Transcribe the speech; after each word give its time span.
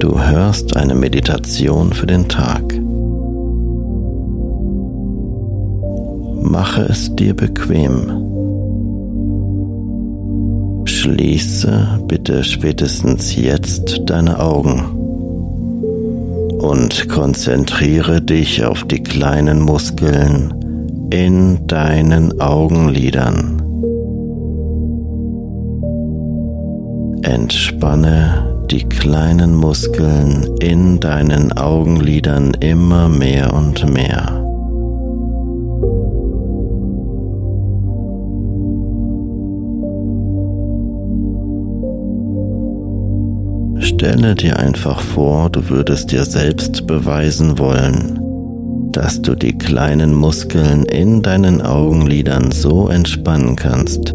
Du 0.00 0.16
hörst 0.16 0.76
eine 0.76 0.94
Meditation 0.94 1.92
für 1.92 2.06
den 2.06 2.28
Tag. 2.28 2.62
Mache 6.40 6.82
es 6.82 7.14
dir 7.16 7.34
bequem. 7.34 8.12
Schließe 10.84 12.00
bitte 12.06 12.44
spätestens 12.44 13.34
jetzt 13.34 14.02
deine 14.06 14.38
Augen 14.38 14.84
und 16.60 17.08
konzentriere 17.08 18.22
dich 18.22 18.64
auf 18.64 18.84
die 18.84 19.02
kleinen 19.02 19.60
Muskeln 19.60 20.54
in 21.10 21.66
deinen 21.66 22.40
Augenlidern. 22.40 23.62
Entspanne 27.22 28.47
die 28.70 28.84
kleinen 28.84 29.54
Muskeln 29.54 30.46
in 30.60 31.00
deinen 31.00 31.52
Augenlidern 31.56 32.52
immer 32.60 33.08
mehr 33.08 33.54
und 33.54 33.90
mehr. 33.92 34.44
Stelle 43.80 44.34
dir 44.34 44.58
einfach 44.58 45.00
vor, 45.00 45.48
du 45.48 45.70
würdest 45.70 46.12
dir 46.12 46.24
selbst 46.24 46.86
beweisen 46.86 47.58
wollen, 47.58 48.20
dass 48.92 49.22
du 49.22 49.34
die 49.34 49.56
kleinen 49.56 50.14
Muskeln 50.14 50.84
in 50.84 51.22
deinen 51.22 51.62
Augenlidern 51.62 52.52
so 52.52 52.88
entspannen 52.88 53.56
kannst, 53.56 54.14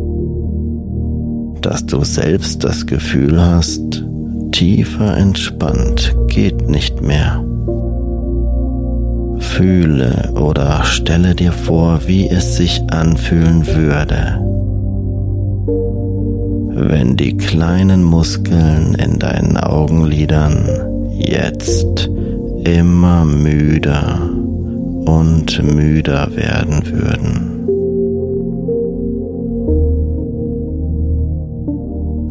dass 1.62 1.86
du 1.86 2.04
selbst 2.04 2.64
das 2.64 2.86
Gefühl 2.86 3.42
hast, 3.42 4.06
tiefer 4.54 5.18
entspannt 5.18 6.16
geht 6.28 6.70
nicht 6.70 7.02
mehr. 7.02 7.44
Fühle 9.40 10.32
oder 10.36 10.84
stelle 10.84 11.34
dir 11.34 11.52
vor, 11.52 12.02
wie 12.06 12.30
es 12.30 12.56
sich 12.56 12.82
anfühlen 12.92 13.66
würde, 13.66 14.40
wenn 16.90 17.18
die 17.18 17.36
kleinen 17.36 18.04
Muskeln 18.04 18.94
in 18.94 19.18
deinen 19.18 19.58
Augenlidern 19.58 20.70
jetzt 21.18 22.10
immer 22.64 23.26
müder 23.26 24.30
und 25.06 25.64
müder 25.64 26.30
werden 26.36 26.84
würden. 26.86 27.50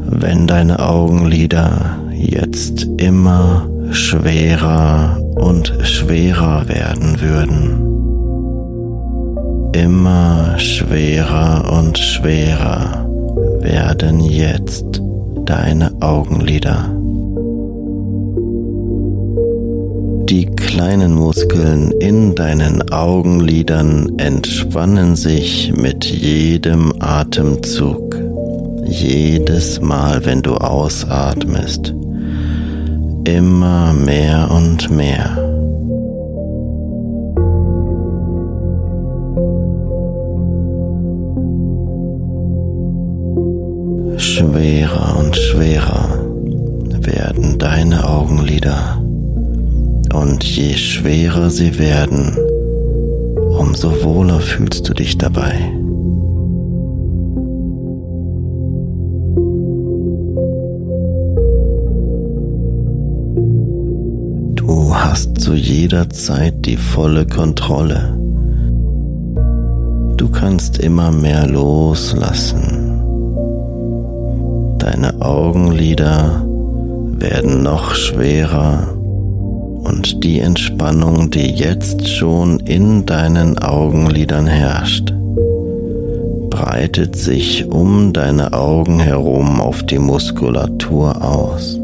Wenn 0.08 0.46
deine 0.46 0.78
Augenlider 0.78 2.01
jetzt 2.22 2.86
immer 2.98 3.68
schwerer 3.90 5.18
und 5.34 5.72
schwerer 5.82 6.68
werden 6.68 7.20
würden. 7.20 7.88
Immer 9.72 10.58
schwerer 10.58 11.72
und 11.78 11.98
schwerer 11.98 13.06
werden 13.60 14.20
jetzt 14.20 15.02
deine 15.44 15.90
Augenlider. 16.00 16.90
Die 20.28 20.46
kleinen 20.46 21.14
Muskeln 21.14 21.90
in 22.00 22.34
deinen 22.34 22.90
Augenlidern 22.90 24.18
entspannen 24.18 25.16
sich 25.16 25.72
mit 25.74 26.04
jedem 26.04 26.92
Atemzug, 27.00 28.16
jedes 28.86 29.80
Mal, 29.80 30.24
wenn 30.24 30.42
du 30.42 30.54
ausatmest 30.54 31.94
immer 33.24 33.92
mehr 33.92 34.50
und 34.50 34.90
mehr. 34.90 35.36
Schwerer 44.18 45.16
und 45.18 45.36
schwerer 45.36 46.18
werden 47.00 47.58
deine 47.58 48.08
Augenlider 48.08 49.02
und 50.12 50.44
je 50.44 50.74
schwerer 50.74 51.50
sie 51.50 51.78
werden, 51.78 52.36
umso 53.58 54.02
wohler 54.04 54.40
fühlst 54.40 54.88
du 54.88 54.94
dich 54.94 55.18
dabei. 55.18 55.81
Hast 65.12 65.42
zu 65.42 65.52
jeder 65.52 66.08
Zeit 66.08 66.64
die 66.64 66.78
volle 66.78 67.26
Kontrolle. 67.26 68.18
Du 70.16 70.30
kannst 70.30 70.78
immer 70.78 71.10
mehr 71.10 71.46
loslassen. 71.46 73.02
Deine 74.78 75.20
Augenlider 75.20 76.46
werden 77.18 77.62
noch 77.62 77.94
schwerer 77.94 78.88
und 79.84 80.24
die 80.24 80.40
Entspannung, 80.40 81.28
die 81.30 81.50
jetzt 81.50 82.08
schon 82.08 82.60
in 82.60 83.04
deinen 83.04 83.58
Augenlidern 83.58 84.46
herrscht, 84.46 85.12
breitet 86.48 87.16
sich 87.16 87.66
um 87.66 88.14
deine 88.14 88.54
Augen 88.54 88.98
herum 88.98 89.60
auf 89.60 89.82
die 89.82 89.98
Muskulatur 89.98 91.22
aus 91.22 91.81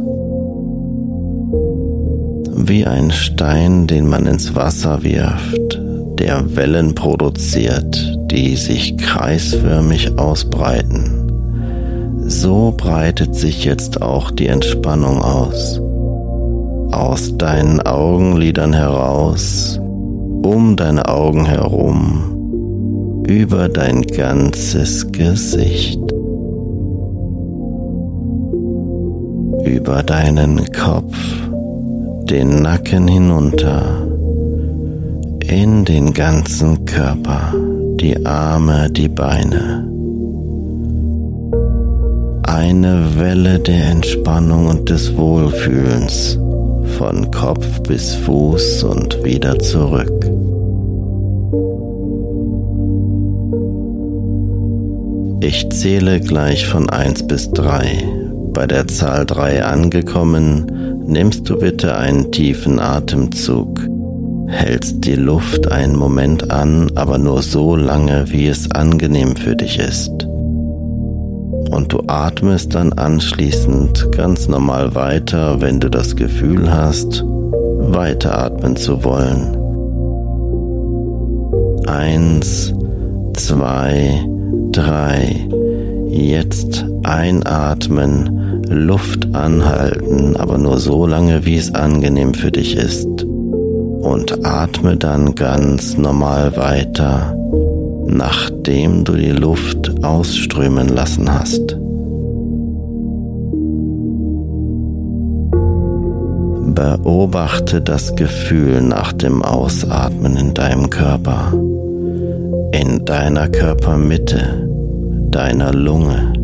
wie 2.66 2.86
ein 2.86 3.10
Stein, 3.10 3.86
den 3.86 4.08
man 4.08 4.26
ins 4.26 4.54
Wasser 4.54 5.02
wirft, 5.02 5.80
der 6.18 6.56
Wellen 6.56 6.94
produziert, 6.94 8.18
die 8.30 8.56
sich 8.56 8.96
kreisförmig 8.96 10.18
ausbreiten, 10.18 11.28
so 12.26 12.74
breitet 12.76 13.34
sich 13.34 13.64
jetzt 13.64 14.02
auch 14.02 14.30
die 14.30 14.48
Entspannung 14.48 15.22
aus. 15.22 15.80
Aus 16.90 17.36
deinen 17.38 17.80
Augenlidern 17.80 18.72
heraus, 18.72 19.78
um 20.42 20.74
deine 20.76 21.06
Augen 21.08 21.46
herum, 21.46 23.24
über 23.26 23.68
dein 23.68 24.02
ganzes 24.02 25.10
Gesicht, 25.12 26.00
über 29.64 30.02
deinen 30.02 30.70
Kopf, 30.72 31.16
den 32.30 32.62
Nacken 32.62 33.08
hinunter, 33.08 34.06
in 35.40 35.84
den 35.84 36.12
ganzen 36.12 36.84
Körper, 36.84 37.54
die 38.00 38.24
Arme, 38.24 38.90
die 38.90 39.08
Beine 39.08 39.88
eine 42.58 43.18
Welle 43.18 43.58
der 43.60 43.90
Entspannung 43.90 44.66
und 44.66 44.90
des 44.90 45.16
Wohlfühlens 45.16 46.38
von 46.98 47.30
Kopf 47.30 47.82
bis 47.82 48.14
Fuß 48.14 48.82
und 48.84 49.22
wieder 49.22 49.58
zurück. 49.58 50.24
Ich 55.40 55.70
zähle 55.70 56.20
gleich 56.20 56.66
von 56.66 56.90
1 56.90 57.26
bis 57.28 57.50
3. 57.52 58.02
Bei 58.52 58.66
der 58.66 58.88
Zahl 58.88 59.24
3 59.24 59.64
angekommen, 59.64 60.87
nimmst 61.08 61.48
du 61.48 61.58
bitte 61.58 61.96
einen 61.96 62.30
tiefen 62.30 62.78
Atemzug, 62.78 63.80
hältst 64.46 65.04
die 65.04 65.16
Luft 65.16 65.72
einen 65.72 65.96
Moment 65.96 66.50
an, 66.50 66.92
aber 66.94 67.18
nur 67.18 67.42
so 67.42 67.74
lange, 67.74 68.30
wie 68.30 68.46
es 68.46 68.70
angenehm 68.70 69.34
für 69.34 69.56
dich 69.56 69.78
ist 69.78 70.28
und 71.70 71.92
du 71.92 72.02
atmest 72.06 72.74
dann 72.74 72.92
anschließend 72.94 74.12
ganz 74.12 74.48
normal 74.48 74.94
weiter, 74.94 75.60
wenn 75.60 75.80
du 75.80 75.88
das 75.88 76.16
Gefühl 76.16 76.72
hast, 76.72 77.24
weiteratmen 77.24 78.76
zu 78.76 79.04
wollen. 79.04 79.56
Eins, 81.86 82.74
zwei, 83.34 84.24
drei. 84.72 85.46
Jetzt 86.08 86.84
einatmen, 87.04 88.47
Luft 88.68 89.34
anhalten, 89.34 90.36
aber 90.36 90.58
nur 90.58 90.78
so 90.78 91.06
lange, 91.06 91.44
wie 91.44 91.56
es 91.56 91.74
angenehm 91.74 92.34
für 92.34 92.50
dich 92.50 92.76
ist. 92.76 93.06
Und 93.06 94.46
atme 94.46 94.96
dann 94.96 95.34
ganz 95.34 95.96
normal 95.96 96.56
weiter 96.56 97.34
nachdem 98.08 99.04
du 99.04 99.14
die 99.14 99.32
Luft 99.32 100.02
ausströmen 100.02 100.88
lassen 100.88 101.32
hast. 101.32 101.76
Beobachte 106.74 107.80
das 107.80 108.14
Gefühl 108.16 108.80
nach 108.80 109.12
dem 109.12 109.42
Ausatmen 109.42 110.36
in 110.36 110.54
deinem 110.54 110.90
Körper, 110.90 111.52
in 112.72 113.04
deiner 113.04 113.48
Körpermitte, 113.48 114.68
deiner 115.30 115.72
Lunge. 115.72 116.37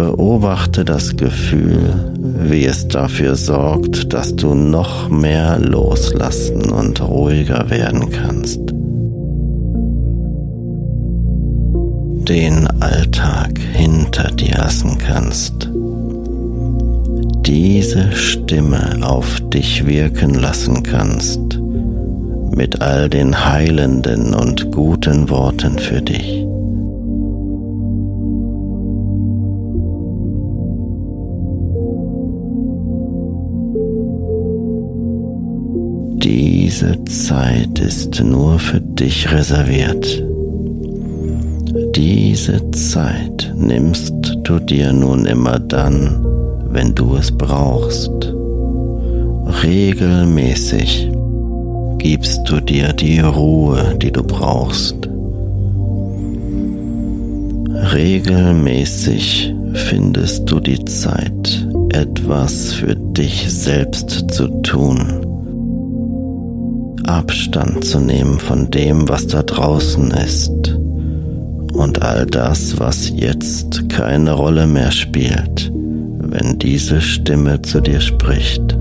Beobachte 0.00 0.86
das 0.86 1.14
Gefühl, 1.14 2.14
wie 2.18 2.64
es 2.64 2.88
dafür 2.88 3.36
sorgt, 3.36 4.14
dass 4.14 4.34
du 4.34 4.54
noch 4.54 5.10
mehr 5.10 5.58
loslassen 5.58 6.70
und 6.70 7.06
ruhiger 7.06 7.68
werden 7.68 8.08
kannst. 8.08 8.60
Den 12.26 12.66
Alltag 12.80 13.58
hinter 13.74 14.30
dir 14.30 14.56
lassen 14.56 14.96
kannst. 14.96 15.68
Diese 17.44 18.10
Stimme 18.12 19.00
auf 19.02 19.38
dich 19.50 19.86
wirken 19.86 20.32
lassen 20.32 20.82
kannst 20.82 21.60
mit 22.56 22.80
all 22.80 23.10
den 23.10 23.44
heilenden 23.44 24.32
und 24.32 24.72
guten 24.72 25.28
Worten 25.28 25.78
für 25.78 26.00
dich. 26.00 26.49
Diese 36.32 36.96
Zeit 37.06 37.80
ist 37.80 38.22
nur 38.22 38.60
für 38.60 38.80
dich 38.80 39.32
reserviert. 39.32 40.24
Diese 41.96 42.70
Zeit 42.70 43.52
nimmst 43.56 44.14
du 44.44 44.60
dir 44.60 44.92
nun 44.92 45.26
immer 45.26 45.58
dann, 45.58 46.24
wenn 46.70 46.94
du 46.94 47.16
es 47.16 47.32
brauchst. 47.32 48.12
Regelmäßig 49.64 51.10
gibst 51.98 52.48
du 52.48 52.60
dir 52.60 52.92
die 52.92 53.18
Ruhe, 53.18 53.98
die 54.00 54.12
du 54.12 54.22
brauchst. 54.22 55.08
Regelmäßig 57.92 59.52
findest 59.72 60.48
du 60.48 60.60
die 60.60 60.84
Zeit, 60.84 61.66
etwas 61.92 62.74
für 62.74 62.94
dich 62.94 63.52
selbst 63.52 64.30
zu 64.30 64.46
tun 64.62 65.26
Abstand 67.10 67.84
zu 67.84 67.98
nehmen 67.98 68.38
von 68.38 68.70
dem, 68.70 69.08
was 69.08 69.26
da 69.26 69.42
draußen 69.42 70.12
ist 70.12 70.78
und 71.72 72.02
all 72.02 72.24
das, 72.24 72.78
was 72.78 73.10
jetzt 73.10 73.88
keine 73.88 74.32
Rolle 74.32 74.68
mehr 74.68 74.92
spielt, 74.92 75.72
wenn 75.72 76.58
diese 76.60 77.00
Stimme 77.00 77.62
zu 77.62 77.80
dir 77.80 78.00
spricht 78.00 78.78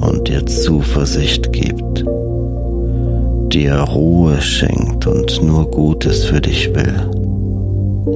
und 0.00 0.28
dir 0.28 0.46
Zuversicht 0.46 1.52
gibt, 1.52 2.04
dir 3.52 3.74
Ruhe 3.74 4.40
schenkt 4.40 5.08
und 5.08 5.42
nur 5.42 5.68
Gutes 5.68 6.24
für 6.24 6.40
dich 6.40 6.72
will. 6.74 6.94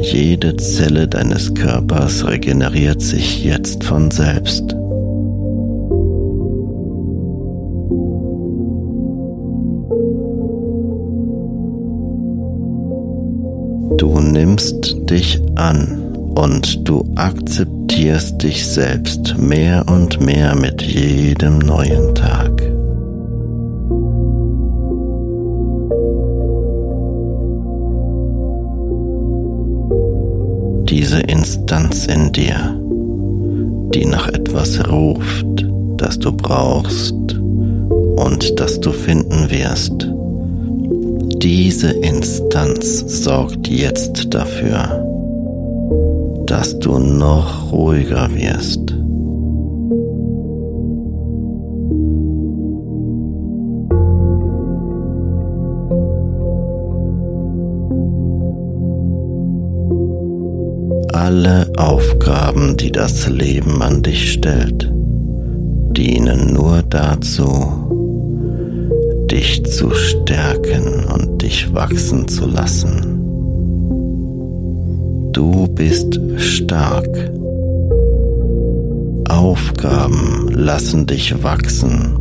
Jede 0.03 0.57
Zelle 0.57 1.09
deines 1.09 1.53
Körpers 1.53 2.25
regeneriert 2.29 3.03
sich 3.03 3.45
jetzt 3.45 3.83
von 3.83 4.13
selbst. 4.13 4.76
Nimmst 14.57 15.11
dich 15.11 15.39
an 15.57 16.15
und 16.35 16.89
du 16.89 17.05
akzeptierst 17.15 18.43
dich 18.43 18.67
selbst 18.67 19.37
mehr 19.37 19.85
und 19.87 20.19
mehr 20.19 20.55
mit 20.55 20.81
jedem 20.81 21.59
neuen 21.59 22.15
Tag. 22.15 22.51
Diese 30.89 31.21
Instanz 31.21 32.07
in 32.07 32.33
dir, 32.33 32.81
die 33.95 34.07
nach 34.07 34.29
etwas 34.29 34.89
ruft, 34.89 35.67
das 35.99 36.19
du 36.19 36.33
brauchst 36.33 37.15
und 38.17 38.59
das 38.59 38.81
du 38.81 38.91
finden 38.93 39.51
wirst, 39.51 40.09
diese 41.43 41.91
Instanz 41.91 43.05
sorgt 43.25 43.69
jetzt 43.69 44.33
dafür, 44.35 45.05
dass 46.47 46.79
du 46.79 46.99
noch 46.99 47.73
ruhiger 47.73 48.29
wirst. 48.35 48.81
Alle 61.13 61.71
Aufgaben, 61.77 62.77
die 62.77 62.93
das 62.93 63.29
Leben 63.29 63.83
an 63.83 64.03
dich 64.03 64.33
stellt, 64.33 64.93
dienen 65.97 66.53
nur 66.53 66.83
dazu, 66.83 67.86
dich 69.37 69.63
zu 69.67 69.91
stärken 69.91 71.05
und 71.13 71.43
dich 71.43 71.75
wachsen 71.75 72.27
zu 72.27 72.47
lassen. 72.47 73.21
Du 75.33 75.69
bist 75.69 76.19
stark. 76.39 77.31
Aufgaben 79.29 80.49
lassen 80.53 81.07
dich 81.07 81.43
wachsen 81.43 82.17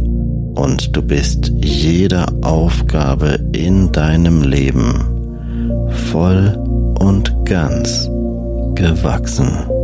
und 0.55 0.93
du 0.93 1.01
bist 1.01 1.53
jeder 1.63 2.25
Aufgabe 2.41 3.39
in 3.53 3.93
deinem 3.93 4.41
Leben 4.41 5.88
voll 6.12 6.60
und 7.00 7.34
ganz 7.45 8.10
gewachsen. 8.75 9.75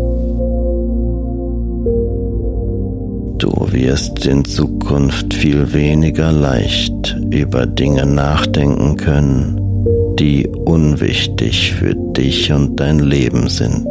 Du 3.41 3.50
wirst 3.71 4.27
in 4.27 4.45
Zukunft 4.45 5.33
viel 5.33 5.74
weniger 5.74 6.31
leicht 6.31 7.17
über 7.31 7.65
Dinge 7.65 8.05
nachdenken 8.05 8.98
können, 8.98 10.15
die 10.19 10.48
unwichtig 10.48 11.74
für 11.74 11.95
dich 11.95 12.53
und 12.53 12.79
dein 12.79 13.00
Leben 13.00 13.50
sind. 13.50 13.88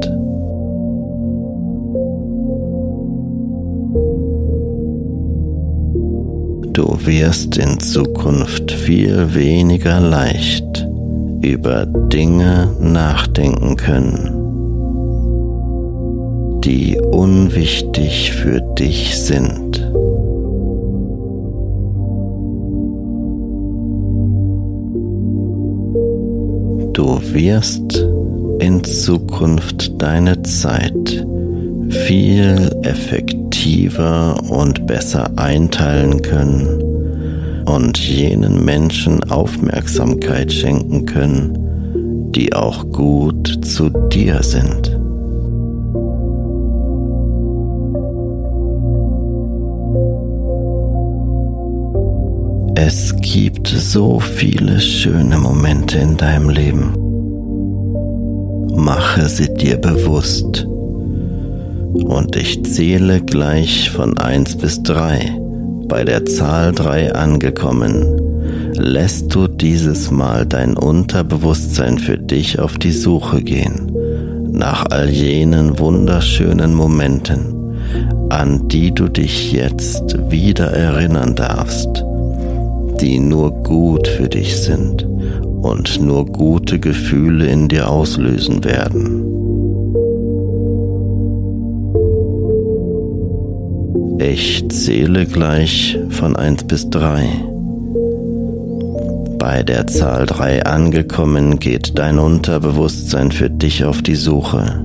Du 6.73 6.97
wirst 7.05 7.57
in 7.57 7.81
Zukunft 7.81 8.71
viel 8.71 9.35
weniger 9.35 9.99
leicht 9.99 10.87
über 11.43 11.87
Dinge 11.87 12.73
nachdenken 12.79 13.75
können, 13.75 14.40
die 16.65 17.01
unwichtig 17.01 18.33
für 18.33 18.61
dich 18.79 19.17
sind. 19.19 19.79
Du 26.93 27.21
wirst 27.33 28.07
in 28.59 28.85
Zukunft 28.85 30.01
deine 30.03 30.43
Zeit 30.43 31.27
viel 31.89 32.71
effektiver 32.83 34.37
und 34.51 34.87
besser 34.87 35.31
einteilen 35.37 36.21
können 36.21 37.65
und 37.65 37.99
jenen 37.99 38.65
Menschen 38.65 39.23
Aufmerksamkeit 39.31 40.53
schenken 40.53 41.07
können, 41.07 42.33
die 42.33 42.53
auch 42.53 42.91
gut 42.91 43.65
zu 43.65 43.89
dir 44.09 44.43
sind. 44.43 45.00
Es 52.83 53.15
gibt 53.21 53.69
so 53.69 54.19
viele 54.21 54.81
schöne 54.81 55.37
Momente 55.37 55.99
in 55.99 56.17
deinem 56.17 56.49
Leben. 56.49 56.95
Mache 58.75 59.29
sie 59.29 59.53
dir 59.53 59.77
bewusst. 59.77 60.65
Und 60.65 62.37
ich 62.37 62.65
zähle 62.65 63.21
gleich 63.21 63.91
von 63.91 64.17
1 64.17 64.57
bis 64.57 64.83
3. 64.83 65.31
Bei 65.89 66.05
der 66.05 66.25
Zahl 66.25 66.73
3 66.73 67.15
angekommen, 67.15 68.73
lässt 68.79 69.35
du 69.35 69.47
dieses 69.47 70.11
Mal 70.11 70.47
dein 70.47 70.75
Unterbewusstsein 70.75 71.99
für 71.99 72.17
dich 72.17 72.61
auf 72.61 72.79
die 72.79 72.93
Suche 72.93 73.43
gehen 73.43 73.93
nach 74.53 74.87
all 74.91 75.11
jenen 75.11 75.79
wunderschönen 75.79 76.75
Momenten, 76.75 78.29
an 78.31 78.69
die 78.69 78.91
du 78.91 79.09
dich 79.09 79.53
jetzt 79.53 80.31
wieder 80.31 80.73
erinnern 80.73 81.35
darfst 81.35 82.05
die 83.01 83.19
nur 83.19 83.51
gut 83.63 84.07
für 84.09 84.29
dich 84.29 84.57
sind 84.57 85.07
und 85.63 86.01
nur 86.01 86.27
gute 86.27 86.79
Gefühle 86.79 87.47
in 87.47 87.69
dir 87.69 87.91
auslösen 87.91 88.65
werden. 88.65 89.27
Ich 94.21 94.69
zähle 94.69 95.27
gleich 95.27 95.99
von 96.11 96.37
1 96.37 96.65
bis 96.65 96.91
3. 96.91 97.27
Bei 99.39 99.63
der 99.63 99.87
Zahl 99.87 100.27
3 100.27 100.65
angekommen 100.67 101.59
geht 101.59 101.99
dein 101.99 102.19
Unterbewusstsein 102.19 103.33
für 103.33 103.49
dich 103.49 103.85
auf 103.85 104.03
die 104.03 104.17
Suche 104.17 104.85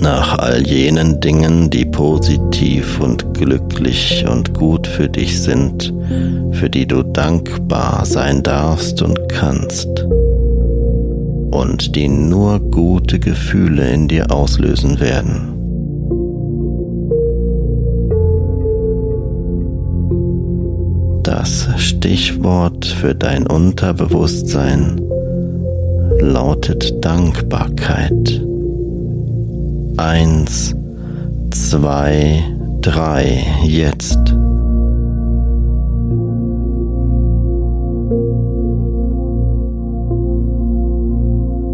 nach 0.00 0.38
all 0.38 0.66
jenen 0.66 1.20
Dingen, 1.20 1.70
die 1.70 1.84
positiv 1.84 3.00
und 3.00 3.34
glücklich 3.34 4.24
und 4.30 4.54
gut 4.54 4.86
für 4.86 5.08
dich 5.08 5.42
sind, 5.42 5.92
für 6.52 6.70
die 6.70 6.86
du 6.86 7.02
dankbar 7.02 8.04
sein 8.04 8.42
darfst 8.42 9.02
und 9.02 9.28
kannst 9.28 9.88
und 11.50 11.96
die 11.96 12.08
nur 12.08 12.60
gute 12.60 13.18
Gefühle 13.18 13.90
in 13.90 14.08
dir 14.08 14.30
auslösen 14.30 15.00
werden. 15.00 15.52
Das 21.22 21.68
Stichwort 21.76 22.86
für 22.86 23.14
dein 23.14 23.46
Unterbewusstsein 23.46 25.00
lautet 26.20 27.04
Dankbarkeit. 27.04 28.45
Eins, 29.98 30.74
zwei, 31.50 32.44
drei, 32.82 33.42
jetzt. 33.64 34.18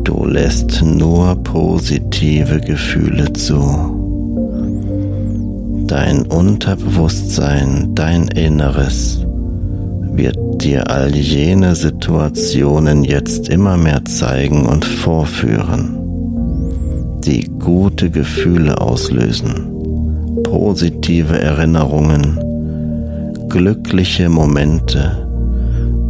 Du 0.04 0.24
lässt 0.24 0.82
nur 0.82 1.34
positive 1.42 2.60
Gefühle 2.60 3.32
zu. 3.32 3.60
Dein 5.88 6.22
Unterbewusstsein, 6.26 7.92
dein 7.96 8.28
Inneres 8.28 9.26
wird 10.12 10.38
dir 10.62 10.88
all 10.88 11.12
jene 11.16 11.74
Situationen 11.74 13.02
jetzt 13.02 13.48
immer 13.48 13.76
mehr 13.76 14.04
zeigen 14.04 14.66
und 14.66 14.84
vorführen 14.84 16.01
die 17.26 17.48
gute 17.58 18.10
Gefühle 18.10 18.80
auslösen, 18.80 20.42
positive 20.44 21.40
Erinnerungen, 21.40 22.38
glückliche 23.48 24.28
Momente 24.28 25.26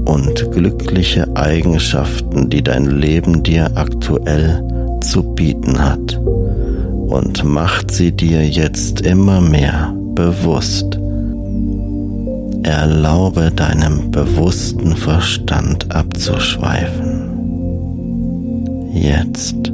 und 0.04 0.50
glückliche 0.52 1.36
Eigenschaften, 1.36 2.48
die 2.50 2.62
dein 2.62 2.86
Leben 2.86 3.42
dir 3.42 3.70
aktuell 3.74 4.62
zu 5.00 5.22
bieten 5.22 5.78
hat 5.78 6.18
und 7.12 7.44
macht 7.44 7.90
sie 7.90 8.12
dir 8.12 8.46
jetzt 8.48 9.02
immer 9.02 9.40
mehr 9.40 9.94
bewusst. 10.14 10.98
Erlaube 12.62 13.50
deinem 13.50 14.10
bewussten 14.10 14.96
Verstand 14.96 15.94
abzuschweifen. 15.94 17.22
Jetzt. 18.94 19.72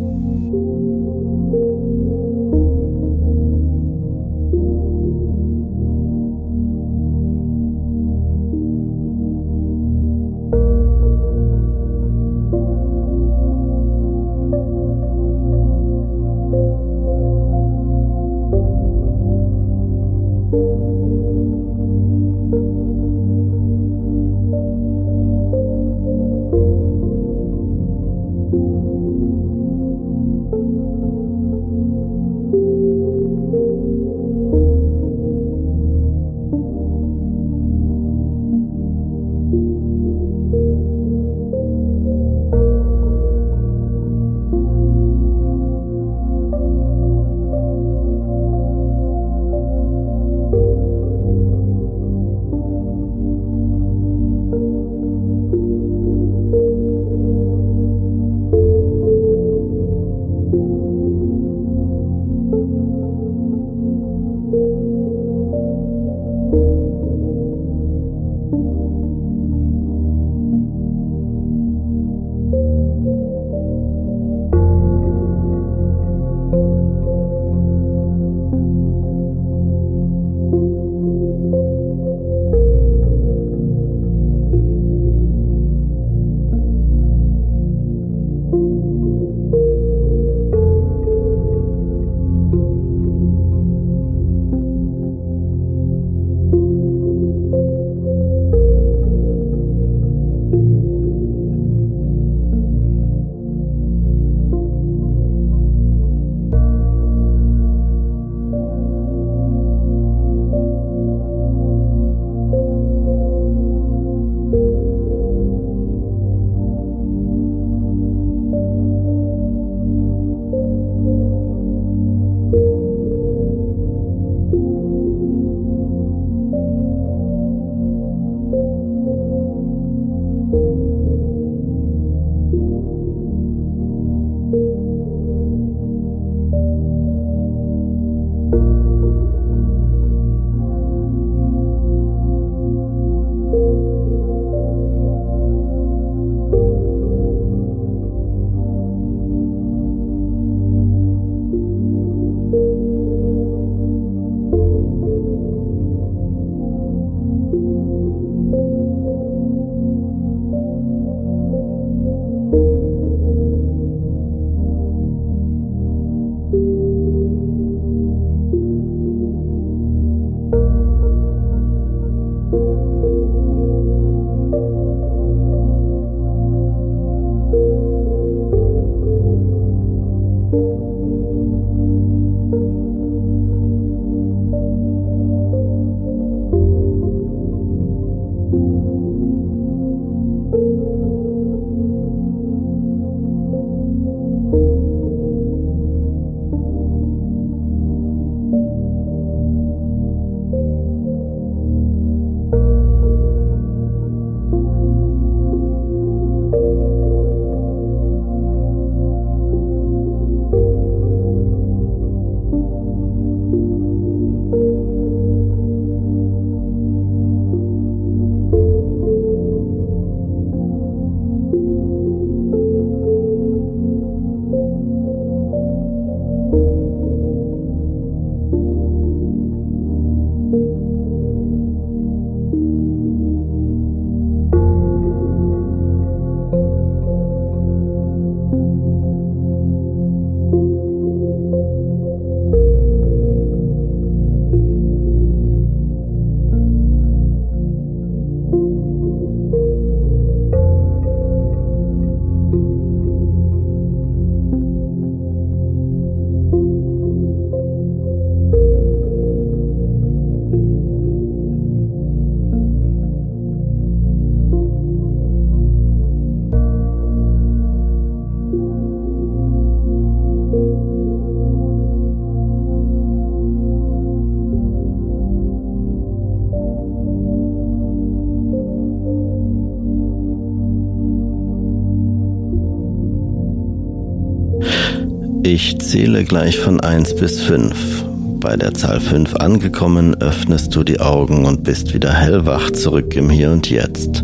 Ich 285.61 285.77
zähle 285.81 286.23
gleich 286.23 286.57
von 286.57 286.79
1 286.79 287.16
bis 287.16 287.40
5. 287.40 288.05
Bei 288.38 288.57
der 288.57 288.75
Zahl 288.75 289.01
5 289.01 289.35
angekommen, 289.35 290.14
öffnest 290.21 290.73
du 290.77 290.85
die 290.85 291.01
Augen 291.01 291.47
und 291.47 291.64
bist 291.64 291.92
wieder 291.92 292.12
hellwach 292.12 292.71
zurück 292.71 293.16
im 293.16 293.29
Hier 293.29 293.51
und 293.51 293.68
Jetzt. 293.68 294.23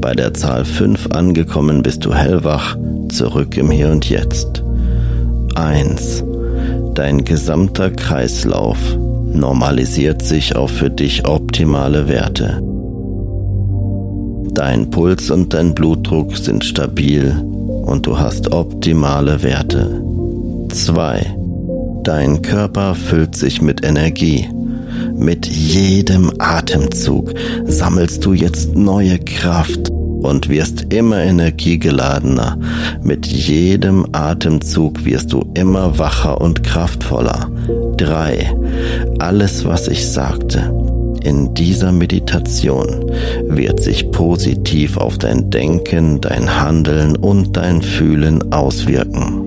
Bei 0.00 0.14
der 0.14 0.34
Zahl 0.34 0.64
5 0.64 1.12
angekommen, 1.12 1.84
bist 1.84 2.04
du 2.04 2.12
hellwach 2.12 2.76
zurück 3.08 3.56
im 3.56 3.70
Hier 3.70 3.88
und 3.92 4.10
Jetzt. 4.10 4.64
1. 5.54 6.24
Dein 6.94 7.24
gesamter 7.24 7.92
Kreislauf 7.92 8.78
normalisiert 9.32 10.22
sich 10.22 10.56
auf 10.56 10.72
für 10.72 10.90
dich 10.90 11.24
optimale 11.24 12.08
Werte. 12.08 12.60
Dein 14.52 14.90
Puls 14.90 15.30
und 15.30 15.54
dein 15.54 15.72
Blutdruck 15.72 16.36
sind 16.36 16.64
stabil 16.64 17.32
und 17.86 18.08
du 18.08 18.18
hast 18.18 18.50
optimale 18.50 19.40
Werte. 19.44 20.03
2. 20.74 21.36
Dein 22.02 22.42
Körper 22.42 22.96
füllt 22.96 23.36
sich 23.36 23.62
mit 23.62 23.84
Energie. 23.84 24.48
Mit 25.14 25.46
jedem 25.46 26.32
Atemzug 26.38 27.32
sammelst 27.64 28.24
du 28.24 28.32
jetzt 28.32 28.74
neue 28.74 29.20
Kraft 29.20 29.90
und 29.90 30.48
wirst 30.48 30.92
immer 30.92 31.18
energiegeladener. 31.22 32.58
Mit 33.02 33.26
jedem 33.26 34.04
Atemzug 34.12 35.04
wirst 35.04 35.32
du 35.32 35.44
immer 35.54 35.96
wacher 35.98 36.40
und 36.40 36.64
kraftvoller. 36.64 37.48
3. 37.96 38.52
Alles, 39.20 39.64
was 39.64 39.86
ich 39.86 40.10
sagte, 40.10 40.74
in 41.22 41.54
dieser 41.54 41.92
Meditation 41.92 43.12
wird 43.46 43.80
sich 43.80 44.10
positiv 44.10 44.96
auf 44.96 45.18
dein 45.18 45.50
Denken, 45.50 46.20
dein 46.20 46.60
Handeln 46.60 47.14
und 47.16 47.56
dein 47.56 47.80
Fühlen 47.80 48.52
auswirken. 48.52 49.43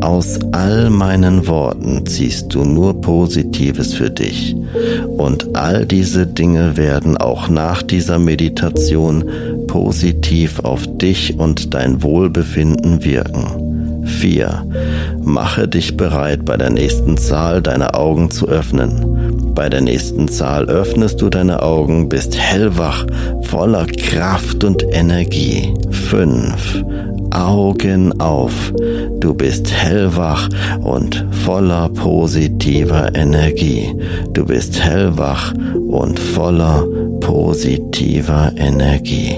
Aus 0.00 0.38
all 0.52 0.88
meinen 0.90 1.46
Worten 1.46 2.06
ziehst 2.06 2.54
du 2.54 2.64
nur 2.64 3.00
Positives 3.00 3.94
für 3.94 4.10
dich. 4.10 4.56
Und 5.18 5.56
all 5.56 5.84
diese 5.84 6.26
Dinge 6.26 6.76
werden 6.76 7.16
auch 7.16 7.48
nach 7.48 7.82
dieser 7.82 8.18
Meditation 8.18 9.24
positiv 9.66 10.60
auf 10.60 10.86
dich 10.98 11.38
und 11.38 11.74
dein 11.74 12.02
Wohlbefinden 12.02 13.04
wirken. 13.04 14.04
4. 14.06 14.66
Mache 15.22 15.68
dich 15.68 15.96
bereit, 15.96 16.44
bei 16.44 16.56
der 16.56 16.70
nächsten 16.70 17.16
Zahl 17.16 17.62
deine 17.62 17.94
Augen 17.94 18.30
zu 18.30 18.48
öffnen. 18.48 19.29
Bei 19.54 19.68
der 19.68 19.80
nächsten 19.80 20.28
Zahl 20.28 20.68
öffnest 20.68 21.20
du 21.20 21.28
deine 21.28 21.62
Augen, 21.62 22.08
bist 22.08 22.38
hellwach, 22.38 23.04
voller 23.42 23.86
Kraft 23.86 24.64
und 24.64 24.82
Energie. 24.90 25.74
5. 25.90 26.84
Augen 27.30 28.20
auf. 28.20 28.72
Du 29.20 29.34
bist 29.34 29.72
hellwach 29.72 30.48
und 30.82 31.24
voller 31.44 31.88
positiver 31.88 33.14
Energie. 33.14 33.94
Du 34.32 34.46
bist 34.46 34.80
hellwach 34.80 35.52
und 35.88 36.18
voller 36.18 36.86
positiver 37.20 38.52
Energie. 38.56 39.36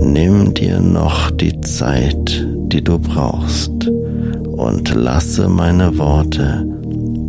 Nimm 0.00 0.54
dir 0.54 0.80
noch 0.80 1.30
die 1.30 1.60
Zeit, 1.60 2.46
die 2.66 2.82
du 2.82 2.98
brauchst 2.98 3.88
und 4.56 4.94
lasse 4.94 5.48
meine 5.48 5.96
Worte 5.98 6.71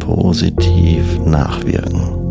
positiv 0.05 1.19
nachwirken. 1.25 2.22